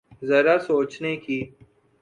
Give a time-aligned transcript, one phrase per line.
[0.21, 1.39] ذرا سوچنے کی۔